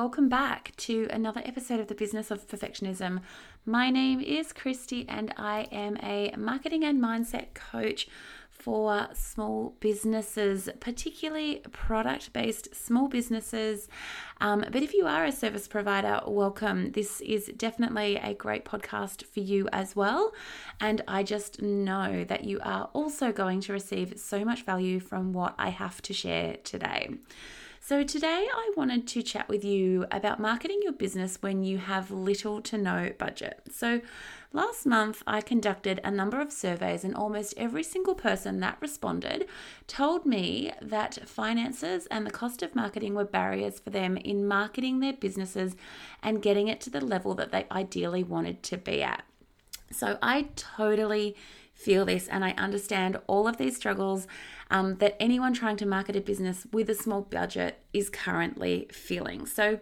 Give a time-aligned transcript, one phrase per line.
[0.00, 3.20] welcome back to another episode of the Business of Perfectionism.
[3.66, 8.08] My name is Kristy, and I am a marketing and mindset coach
[8.48, 13.88] for small businesses, particularly product based small businesses.
[14.40, 16.92] Um, but if you are a service provider, welcome.
[16.92, 20.32] This is definitely a great podcast for you as well.
[20.80, 25.34] And I just know that you are also going to receive so much value from
[25.34, 27.18] what I have to share today.
[27.82, 32.10] So, today I wanted to chat with you about marketing your business when you have
[32.10, 33.62] little to no budget.
[33.72, 34.02] So,
[34.52, 39.48] last month I conducted a number of surveys, and almost every single person that responded
[39.86, 45.00] told me that finances and the cost of marketing were barriers for them in marketing
[45.00, 45.74] their businesses
[46.22, 49.24] and getting it to the level that they ideally wanted to be at.
[49.90, 51.34] So, I totally
[51.80, 54.26] feel this and I understand all of these struggles
[54.70, 59.46] um, that anyone trying to market a business with a small budget is currently feeling.
[59.46, 59.80] So,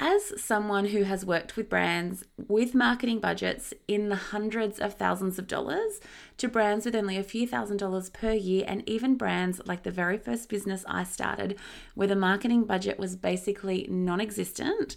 [0.00, 5.40] as someone who has worked with brands with marketing budgets in the hundreds of thousands
[5.40, 6.00] of dollars
[6.36, 9.90] to brands with only a few thousand dollars per year, and even brands like the
[9.90, 11.58] very first business I started
[11.96, 14.94] where the marketing budget was basically non existent,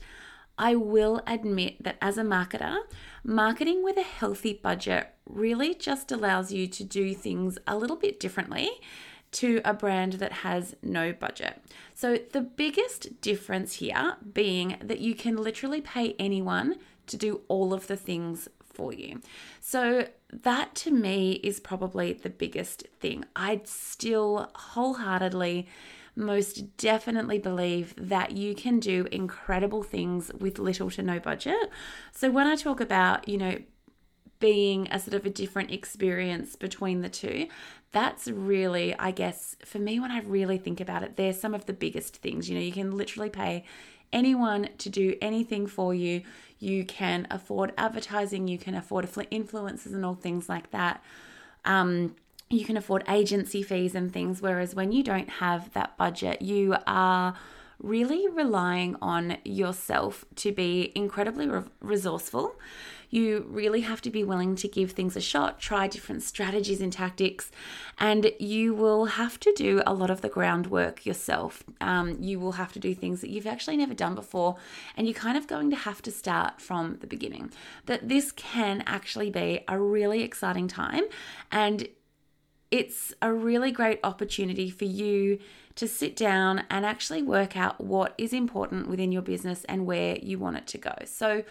[0.61, 2.77] I will admit that as a marketer,
[3.23, 8.19] marketing with a healthy budget really just allows you to do things a little bit
[8.19, 8.69] differently
[9.31, 11.59] to a brand that has no budget.
[11.95, 16.75] So, the biggest difference here being that you can literally pay anyone
[17.07, 19.19] to do all of the things for you.
[19.61, 23.25] So, that to me is probably the biggest thing.
[23.35, 25.67] I'd still wholeheartedly
[26.15, 31.69] most definitely believe that you can do incredible things with little to no budget.
[32.11, 33.57] So when I talk about, you know,
[34.39, 37.47] being a sort of a different experience between the two,
[37.91, 41.65] that's really, I guess, for me, when I really think about it, they're some of
[41.65, 42.49] the biggest things.
[42.49, 43.63] You know, you can literally pay
[44.11, 46.23] anyone to do anything for you.
[46.59, 51.03] You can afford advertising, you can afford influencers and all things like that.
[51.65, 52.15] Um,
[52.51, 54.41] you can afford agency fees and things.
[54.41, 57.35] Whereas when you don't have that budget, you are
[57.79, 62.55] really relying on yourself to be incredibly re- resourceful.
[63.09, 66.93] You really have to be willing to give things a shot, try different strategies and
[66.93, 67.51] tactics,
[67.99, 71.61] and you will have to do a lot of the groundwork yourself.
[71.81, 74.55] Um, you will have to do things that you've actually never done before,
[74.95, 77.51] and you're kind of going to have to start from the beginning.
[77.85, 81.03] But this can actually be a really exciting time,
[81.51, 81.89] and
[82.71, 85.39] it's a really great opportunity for you
[85.75, 90.17] to sit down and actually work out what is important within your business and where
[90.17, 90.93] you want it to go.
[91.05, 91.43] So,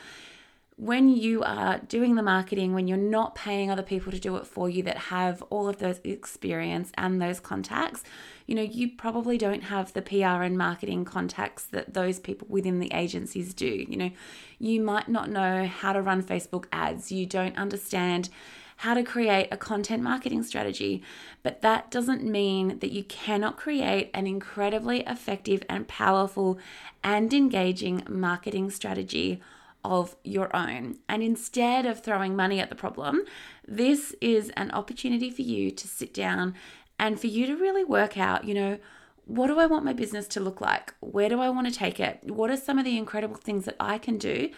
[0.80, 4.46] when you are doing the marketing, when you're not paying other people to do it
[4.46, 8.02] for you that have all of those experience and those contacts,
[8.46, 12.80] you know, you probably don't have the PR and marketing contacts that those people within
[12.80, 13.66] the agencies do.
[13.66, 14.10] You know,
[14.58, 18.30] you might not know how to run Facebook ads, you don't understand
[18.76, 21.02] how to create a content marketing strategy.
[21.42, 26.58] But that doesn't mean that you cannot create an incredibly effective and powerful
[27.04, 29.42] and engaging marketing strategy
[29.84, 30.98] of your own.
[31.08, 33.22] And instead of throwing money at the problem,
[33.66, 36.54] this is an opportunity for you to sit down
[36.98, 38.78] and for you to really work out, you know,
[39.24, 40.94] what do I want my business to look like?
[41.00, 42.18] Where do I want to take it?
[42.24, 44.50] What are some of the incredible things that I can do?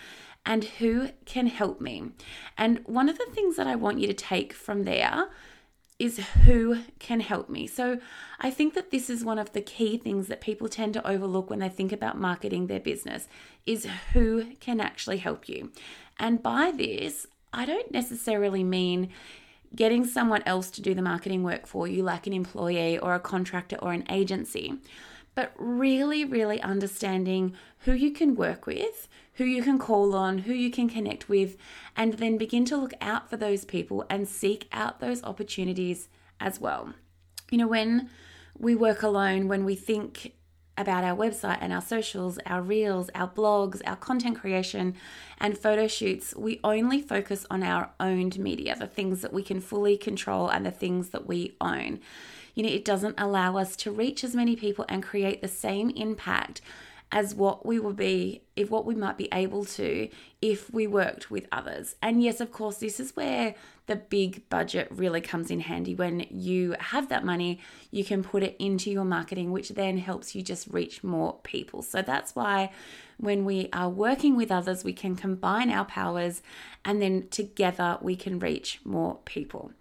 [0.45, 2.11] and who can help me.
[2.59, 5.29] And one of the things that I want you to take from there
[6.03, 7.65] is who can help me.
[7.65, 8.01] So
[8.41, 11.49] I think that this is one of the key things that people tend to overlook
[11.49, 13.29] when they think about marketing their business
[13.67, 15.71] is who can actually help you.
[16.19, 19.11] And by this, I don't necessarily mean
[19.77, 23.21] getting someone else to do the marketing work for you like an employee or a
[23.21, 24.81] contractor or an agency
[25.35, 30.53] but really, really understanding who you can work with, who you can call on, who
[30.53, 31.57] you can connect with,
[31.97, 36.09] and then begin to look out for those people and seek out those opportunities
[36.41, 36.93] as well.
[37.51, 38.11] You know, when
[38.59, 40.33] we work alone, when we think
[40.79, 44.95] about our website and our socials, our reels, our blogs, our content creation,
[45.39, 49.61] and photo shoots, we only focus on our owned media, the things that we can
[49.61, 52.01] fully control and the things that we own
[52.55, 55.91] you know, it doesn't allow us to reach as many people and create the same
[55.91, 56.61] impact
[57.13, 60.09] as what we would be if what we might be able to
[60.41, 61.95] if we worked with others.
[62.01, 63.55] And yes, of course, this is where
[63.87, 65.95] the big budget really comes in handy.
[65.95, 67.61] When you have that money,
[67.91, 71.83] you can put it into your marketing, which then helps you just reach more people.
[71.83, 72.73] So that's why
[73.19, 76.43] when we are working with others, we can combine our powers
[76.85, 79.73] and then together we can reach more people.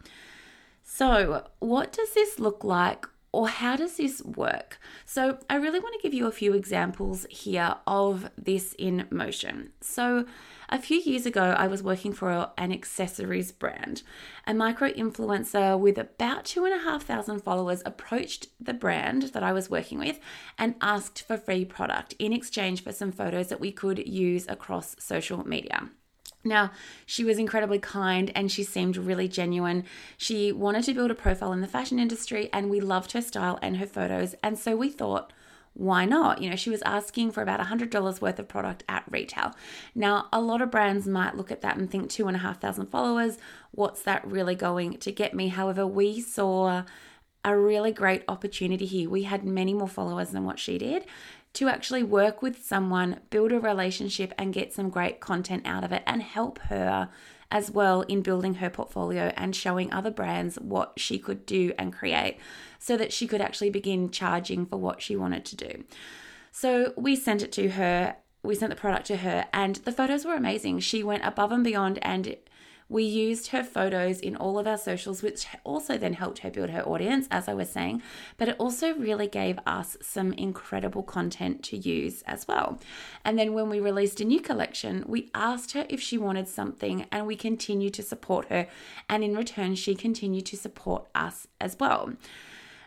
[0.83, 4.79] So, what does this look like or how does this work?
[5.05, 9.71] So, I really want to give you a few examples here of this in motion.
[9.81, 10.25] So,
[10.69, 14.03] a few years ago, I was working for an accessories brand.
[14.47, 19.43] A micro influencer with about two and a half thousand followers approached the brand that
[19.43, 20.19] I was working with
[20.57, 24.95] and asked for free product in exchange for some photos that we could use across
[24.97, 25.89] social media.
[26.43, 26.71] Now,
[27.05, 29.83] she was incredibly kind and she seemed really genuine.
[30.17, 33.59] She wanted to build a profile in the fashion industry and we loved her style
[33.61, 34.35] and her photos.
[34.41, 35.31] And so we thought,
[35.73, 36.41] why not?
[36.41, 39.53] You know, she was asking for about $100 worth of product at retail.
[39.95, 42.59] Now, a lot of brands might look at that and think two and a half
[42.59, 43.37] thousand followers,
[43.71, 45.47] what's that really going to get me?
[45.47, 46.83] However, we saw
[47.43, 49.09] a really great opportunity here.
[49.09, 51.05] We had many more followers than what she did
[51.53, 55.91] to actually work with someone, build a relationship, and get some great content out of
[55.91, 57.09] it and help her
[57.51, 61.91] as well in building her portfolio and showing other brands what she could do and
[61.91, 62.37] create
[62.79, 65.83] so that she could actually begin charging for what she wanted to do.
[66.51, 68.15] So we sent it to her.
[68.43, 70.79] We sent the product to her, and the photos were amazing.
[70.79, 72.37] She went above and beyond and
[72.91, 76.69] we used her photos in all of our socials, which also then helped her build
[76.71, 78.01] her audience, as I was saying,
[78.37, 82.79] but it also really gave us some incredible content to use as well.
[83.23, 87.05] And then when we released a new collection, we asked her if she wanted something
[87.13, 88.67] and we continued to support her.
[89.07, 92.11] And in return, she continued to support us as well.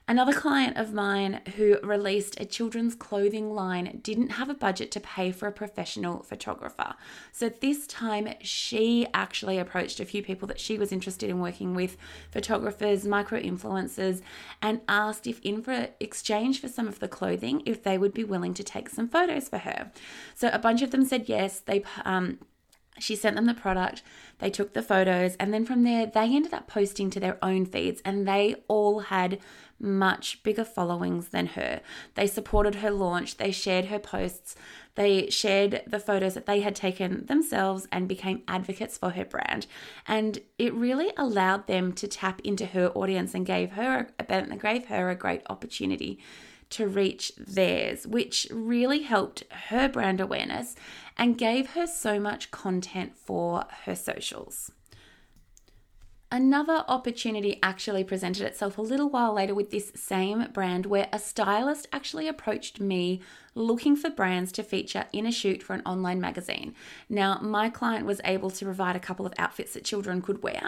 [0.07, 5.01] Another client of mine who released a children's clothing line didn't have a budget to
[5.01, 6.95] pay for a professional photographer.
[7.33, 11.75] So this time she actually approached a few people that she was interested in working
[11.75, 11.97] with,
[12.31, 14.21] photographers, micro influencers,
[14.61, 15.65] and asked if in
[16.01, 19.49] exchange for some of the clothing, if they would be willing to take some photos
[19.49, 19.91] for her.
[20.35, 21.61] So a bunch of them said yes.
[21.61, 22.41] They um
[22.99, 24.03] she sent them the product,
[24.39, 27.67] they took the photos, and then from there, they ended up posting to their own
[27.67, 29.39] feeds, and they all had
[29.81, 31.81] much bigger followings than her.
[32.15, 34.55] They supported her launch, they shared her posts,
[34.95, 39.67] they shared the photos that they had taken themselves and became advocates for her brand.
[40.07, 44.09] And it really allowed them to tap into her audience and gave her
[44.63, 46.21] gave her a great opportunity
[46.71, 50.75] to reach theirs, which really helped her brand awareness
[51.17, 54.71] and gave her so much content for her socials.
[56.31, 61.19] Another opportunity actually presented itself a little while later with this same brand where a
[61.19, 63.21] stylist actually approached me
[63.55, 66.75] looking for brands to feature in a shoot for an online magazine.
[67.09, 70.63] Now, my client was able to provide a couple of outfits that children could wear,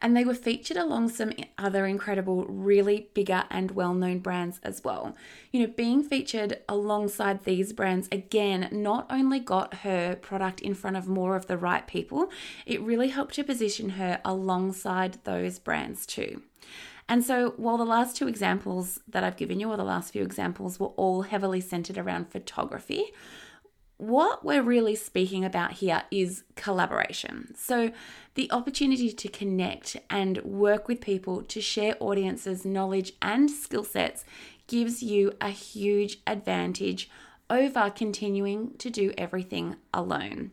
[0.00, 4.82] and they were featured along some other incredible, really bigger and well known brands as
[4.82, 5.14] well.
[5.50, 10.96] You know, being featured alongside these brands again not only got her product in front
[10.96, 12.30] of more of the right people,
[12.66, 16.42] it really helped to position her alongside those brands too.
[17.08, 20.22] And so, while the last two examples that I've given you, or the last few
[20.22, 23.12] examples, were all heavily centered around photography,
[23.98, 27.54] what we're really speaking about here is collaboration.
[27.56, 27.92] So,
[28.34, 34.24] the opportunity to connect and work with people to share audiences' knowledge and skill sets
[34.66, 37.10] gives you a huge advantage
[37.50, 40.50] over continuing to do everything alone.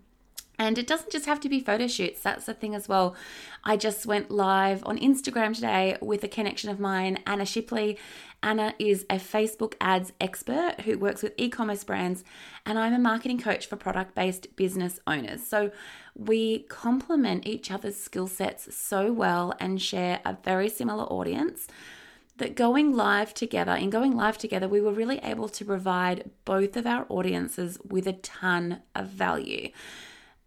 [0.59, 3.15] And it doesn't just have to be photo shoots, that's the thing as well.
[3.63, 7.97] I just went live on Instagram today with a connection of mine, Anna Shipley.
[8.43, 12.25] Anna is a Facebook ads expert who works with e commerce brands,
[12.65, 15.47] and I'm a marketing coach for product based business owners.
[15.47, 15.71] So
[16.13, 21.67] we complement each other's skill sets so well and share a very similar audience
[22.35, 26.75] that going live together, in going live together, we were really able to provide both
[26.75, 29.69] of our audiences with a ton of value.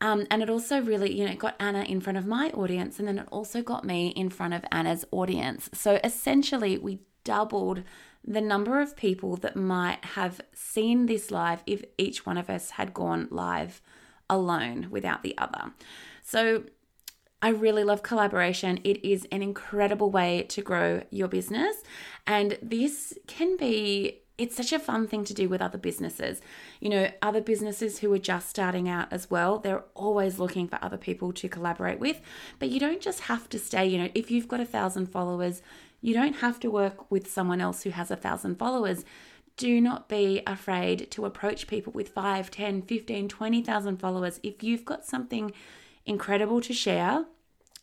[0.02, 3.06] Um, and it also really, you know, got Anna in front of my audience, and
[3.06, 5.71] then it also got me in front of Anna's audience.
[5.73, 7.85] So essentially, we doubled
[8.25, 12.71] the number of people that might have seen this live if each one of us
[12.71, 13.80] had gone live
[14.28, 15.73] alone without the other.
[16.23, 16.64] So
[17.40, 18.80] I really love collaboration.
[18.82, 21.76] It is an incredible way to grow your business.
[22.26, 26.41] And this can be it's such a fun thing to do with other businesses.
[26.81, 30.79] You know, other businesses who are just starting out as well, they're always looking for
[30.83, 32.21] other people to collaborate with.
[32.59, 35.62] But you don't just have to stay, you know, if you've got a thousand followers,
[36.01, 39.05] you don't have to work with someone else who has a thousand followers.
[39.57, 44.41] Do not be afraid to approach people with 5, 10, 15, 20,000 followers.
[44.43, 45.53] If you've got something
[46.07, 47.27] incredible to share,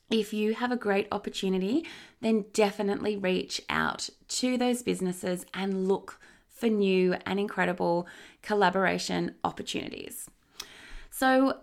[0.09, 1.85] if you have a great opportunity,
[2.21, 6.19] then definitely reach out to those businesses and look
[6.59, 8.07] for new and incredible
[8.41, 10.29] collaboration opportunities.
[11.09, 11.59] So,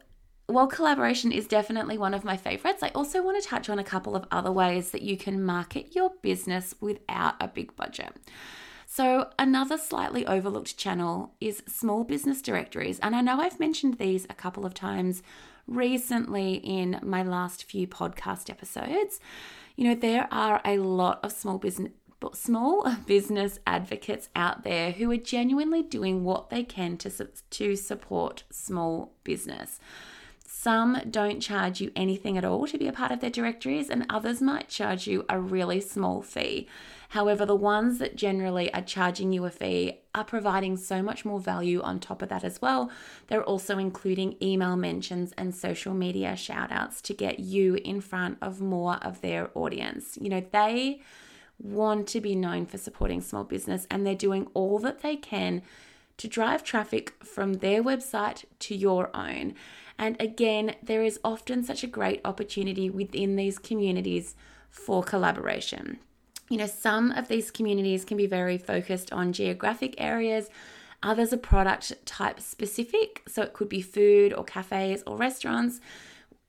[0.48, 3.84] while collaboration is definitely one of my favorites, I also want to touch on a
[3.84, 8.16] couple of other ways that you can market your business without a big budget.
[8.86, 13.00] So, another slightly overlooked channel is small business directories.
[13.00, 15.22] And I know I've mentioned these a couple of times
[15.66, 19.18] recently in my last few podcast episodes.
[19.74, 21.90] You know, there are a lot of small business
[22.32, 27.10] small business advocates out there who are genuinely doing what they can to,
[27.50, 29.78] to support small business.
[30.46, 34.06] Some don't charge you anything at all to be a part of their directories, and
[34.08, 36.66] others might charge you a really small fee.
[37.10, 41.38] However, the ones that generally are charging you a fee are providing so much more
[41.38, 42.90] value on top of that as well.
[43.28, 48.38] They're also including email mentions and social media shout outs to get you in front
[48.42, 50.18] of more of their audience.
[50.20, 51.00] You know, they
[51.58, 55.62] want to be known for supporting small business and they're doing all that they can
[56.18, 59.54] to drive traffic from their website to your own.
[59.98, 64.34] And again, there is often such a great opportunity within these communities
[64.70, 65.98] for collaboration.
[66.48, 70.48] You know, some of these communities can be very focused on geographic areas.
[71.02, 75.80] Others are product type specific, so it could be food or cafes or restaurants.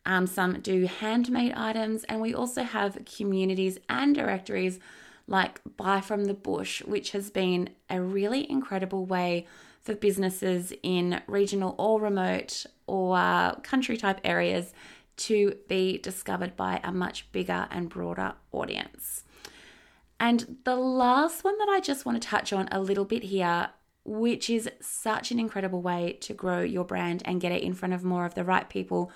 [0.07, 4.79] Um, some do handmade items, and we also have communities and directories
[5.27, 9.45] like Buy from the Bush, which has been a really incredible way
[9.81, 14.73] for businesses in regional or remote or uh, country type areas
[15.17, 19.25] to be discovered by a much bigger and broader audience.
[20.21, 23.71] And the last one that I just want to touch on a little bit here,
[24.05, 27.93] which is such an incredible way to grow your brand and get it in front
[27.93, 29.11] of more of the right people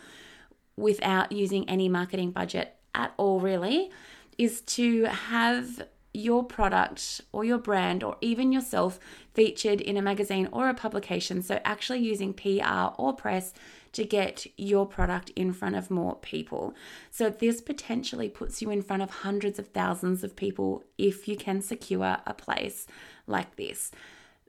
[0.76, 3.92] without using any marketing budget at all, really,
[4.38, 9.00] is to have your product or your brand or even yourself
[9.34, 11.42] featured in a magazine or a publication.
[11.42, 13.54] So, actually using PR or press
[13.94, 16.74] to get your product in front of more people.
[17.10, 21.38] So, this potentially puts you in front of hundreds of thousands of people if you
[21.38, 22.88] can secure a place
[23.26, 23.92] like this.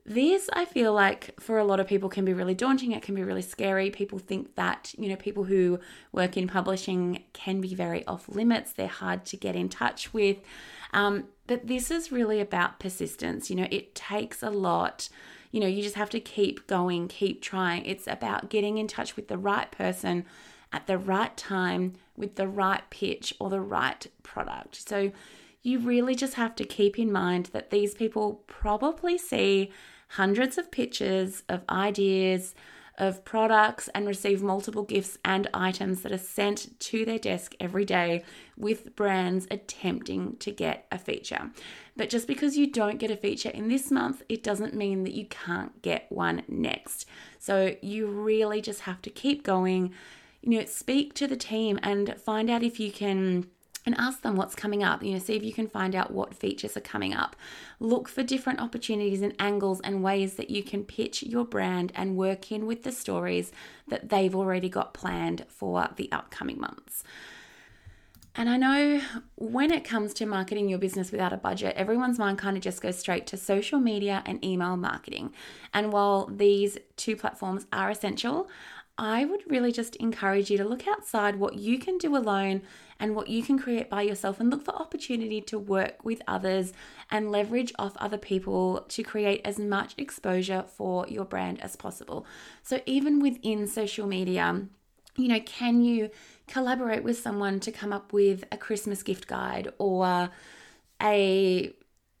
[0.05, 2.91] This, I feel like, for a lot of people can be really daunting.
[2.91, 3.89] It can be really scary.
[3.89, 5.79] People think that, you know, people who
[6.11, 8.73] work in publishing can be very off limits.
[8.73, 10.37] They're hard to get in touch with.
[10.91, 13.49] Um, but this is really about persistence.
[13.49, 15.07] You know, it takes a lot.
[15.51, 17.85] You know, you just have to keep going, keep trying.
[17.85, 20.25] It's about getting in touch with the right person
[20.73, 24.87] at the right time with the right pitch or the right product.
[24.87, 25.13] So,
[25.65, 29.71] you really just have to keep in mind that these people probably see
[30.13, 32.53] hundreds of pictures of ideas,
[32.99, 37.83] of products, and receive multiple gifts and items that are sent to their desk every
[37.83, 38.23] day
[38.55, 41.49] with brands attempting to get a feature.
[41.97, 45.13] But just because you don't get a feature in this month, it doesn't mean that
[45.13, 47.07] you can't get one next.
[47.39, 49.93] So you really just have to keep going.
[50.41, 53.47] You know, speak to the team and find out if you can
[53.85, 55.03] and ask them what's coming up.
[55.03, 57.35] You know, see if you can find out what features are coming up.
[57.79, 62.15] Look for different opportunities and angles and ways that you can pitch your brand and
[62.15, 63.51] work in with the stories
[63.87, 67.03] that they've already got planned for the upcoming months.
[68.35, 68.99] And I know
[69.35, 72.81] when it comes to marketing your business without a budget, everyone's mind kind of just
[72.81, 75.33] goes straight to social media and email marketing.
[75.71, 78.49] And while these two platforms are essential,
[78.97, 82.61] I would really just encourage you to look outside what you can do alone
[82.99, 86.73] and what you can create by yourself and look for opportunity to work with others
[87.09, 92.25] and leverage off other people to create as much exposure for your brand as possible.
[92.61, 94.67] So, even within social media,
[95.15, 96.11] you know, can you
[96.47, 100.29] collaborate with someone to come up with a Christmas gift guide or
[101.01, 101.73] a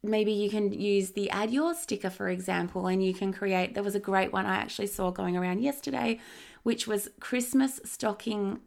[0.03, 3.83] maybe you can use the add your sticker for example and you can create there
[3.83, 6.19] was a great one i actually saw going around yesterday
[6.63, 8.61] which was Christmas stocking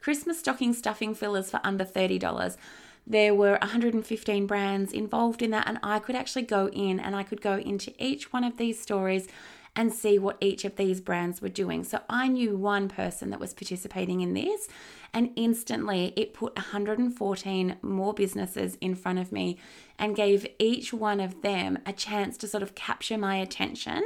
[0.00, 2.58] Christmas stocking stuffing fillers for under $30.
[3.06, 7.22] There were 115 brands involved in that and I could actually go in and I
[7.22, 9.28] could go into each one of these stories
[9.76, 11.84] and see what each of these brands were doing.
[11.84, 14.68] So I knew one person that was participating in this,
[15.12, 19.58] and instantly it put 114 more businesses in front of me
[19.98, 24.04] and gave each one of them a chance to sort of capture my attention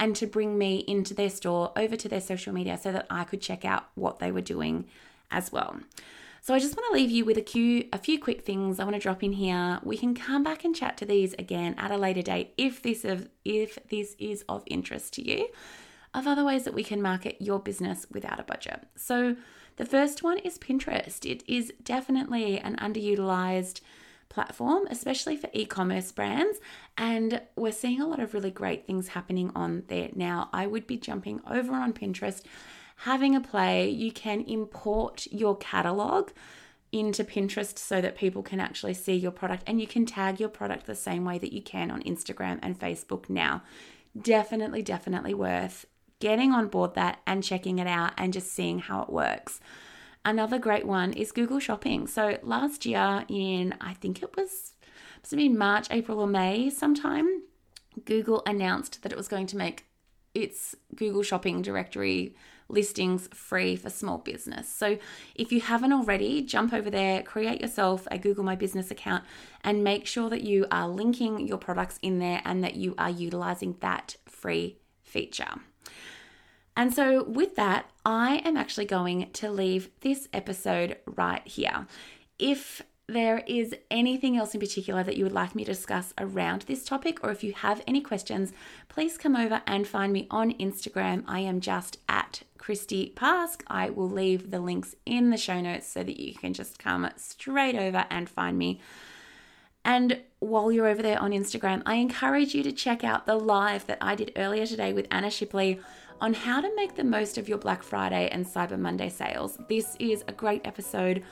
[0.00, 3.24] and to bring me into their store over to their social media so that I
[3.24, 4.86] could check out what they were doing
[5.30, 5.78] as well.
[6.40, 8.84] So I just want to leave you with a few a few quick things I
[8.84, 9.80] want to drop in here.
[9.82, 13.04] We can come back and chat to these again at a later date if this
[13.04, 15.48] of if this is of interest to you.
[16.14, 18.86] Of other ways that we can market your business without a budget.
[18.96, 19.36] So
[19.76, 21.30] the first one is Pinterest.
[21.30, 23.82] It is definitely an underutilized
[24.28, 26.58] platform, especially for e commerce brands.
[26.96, 30.48] And we're seeing a lot of really great things happening on there now.
[30.52, 32.42] I would be jumping over on Pinterest
[33.02, 36.30] having a play, you can import your catalog
[36.90, 40.48] into Pinterest so that people can actually see your product and you can tag your
[40.48, 43.62] product the same way that you can on Instagram and Facebook now.
[44.20, 45.86] Definitely, definitely worth
[46.18, 49.60] getting on board that and checking it out and just seeing how it works.
[50.28, 52.06] Another great one is Google Shopping.
[52.06, 54.74] So last year in I think it was
[55.30, 57.44] been March, April, or May sometime,
[58.04, 59.86] Google announced that it was going to make
[60.34, 62.36] its Google Shopping directory
[62.68, 64.68] listings free for small business.
[64.68, 64.98] So
[65.34, 69.24] if you haven't already, jump over there, create yourself a Google My Business account,
[69.64, 73.08] and make sure that you are linking your products in there and that you are
[73.08, 75.54] utilizing that free feature.
[76.78, 81.88] And so, with that, I am actually going to leave this episode right here.
[82.38, 86.62] If there is anything else in particular that you would like me to discuss around
[86.62, 88.52] this topic, or if you have any questions,
[88.88, 91.24] please come over and find me on Instagram.
[91.26, 93.62] I am just at Kristy Pask.
[93.66, 97.10] I will leave the links in the show notes so that you can just come
[97.16, 98.80] straight over and find me.
[99.84, 103.86] And while you're over there on Instagram, I encourage you to check out the live
[103.86, 105.80] that I did earlier today with Anna Shipley
[106.20, 109.58] on how to make the most of your Black Friday and Cyber Monday sales.
[109.68, 111.22] This is a great episode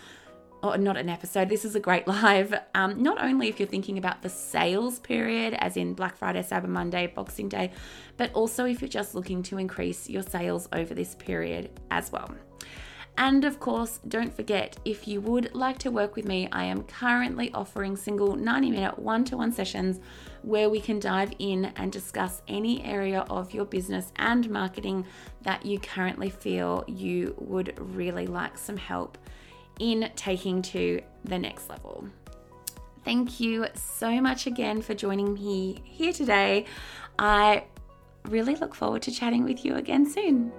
[0.63, 2.55] or not an episode, this is a great live.
[2.75, 6.69] Um, not only if you're thinking about the sales period, as in Black Friday, Cyber
[6.69, 7.73] Monday, Boxing Day,
[8.17, 12.31] but also if you're just looking to increase your sales over this period as well.
[13.19, 16.83] And of course, don't forget if you would like to work with me, I am
[16.83, 20.01] currently offering single 90 minute one to one sessions
[20.43, 25.07] where we can dive in and discuss any area of your business and marketing
[25.43, 29.17] that you currently feel you would really like some help
[29.81, 32.07] in taking to the next level.
[33.05, 36.67] Thank you so much again for joining me here today.
[37.19, 37.65] I
[38.29, 40.53] really look forward to chatting with you again soon.